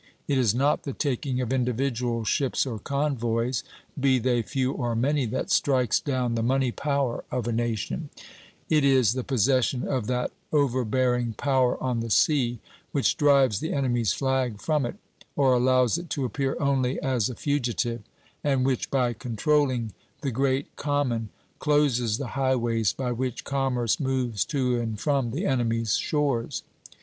It 0.27 0.39
is 0.39 0.55
not 0.55 0.81
the 0.81 0.93
taking 0.93 1.41
of 1.41 1.53
individual 1.53 2.23
ships 2.25 2.65
or 2.65 2.79
convoys, 2.79 3.63
be 3.99 4.17
they 4.17 4.41
few 4.41 4.71
or 4.71 4.95
many, 4.95 5.27
that 5.27 5.51
strikes 5.51 5.99
down 5.99 6.33
the 6.33 6.41
money 6.41 6.71
power 6.71 7.23
of 7.29 7.47
a 7.47 7.51
nation; 7.51 8.09
it 8.67 8.83
is 8.83 9.13
the 9.13 9.23
possession 9.23 9.87
of 9.87 10.07
that 10.07 10.31
overbearing 10.51 11.33
power 11.33 11.77
on 11.83 11.99
the 11.99 12.09
sea 12.09 12.57
which 12.91 13.15
drives 13.15 13.59
the 13.59 13.73
enemy's 13.73 14.11
flag 14.11 14.59
from 14.59 14.87
it, 14.87 14.95
or 15.35 15.53
allows 15.53 15.99
it 15.99 16.09
to 16.09 16.25
appear 16.25 16.57
only 16.59 16.99
as 16.99 17.29
a 17.29 17.35
fugitive; 17.35 18.01
and 18.43 18.65
which, 18.65 18.89
by 18.89 19.13
controlling 19.13 19.93
the 20.21 20.31
great 20.31 20.75
common, 20.77 21.29
closes 21.59 22.17
the 22.17 22.29
highways 22.33 22.91
by 22.91 23.11
which 23.11 23.43
commerce 23.43 23.99
moves 23.99 24.45
to 24.45 24.79
and 24.79 24.99
from 24.99 25.29
the 25.29 25.45
enemy's 25.45 25.95
shores. 25.95 26.63